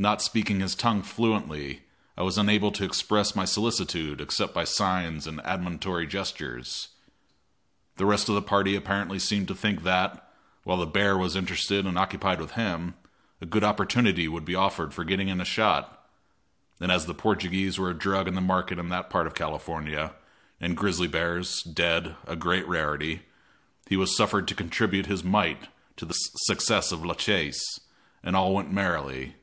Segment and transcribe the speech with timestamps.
[0.00, 1.82] Not speaking his tongue fluently,
[2.16, 6.90] I was unable to express my solicitude except by signs and admonitory gestures.
[7.96, 10.32] The rest of the party apparently seemed to think that,
[10.62, 12.94] while the bear was interested and occupied with him,
[13.40, 16.08] a good opportunity would be offered for getting in a shot;
[16.78, 20.14] and as Portuguese were a drug in the market in that part of California,
[20.60, 23.22] and grizzly bears, dead, a great rarity,
[23.88, 25.66] he was suffered to contribute his mite
[25.96, 27.80] to the success of la chasse,
[28.22, 29.34] and all went merrily.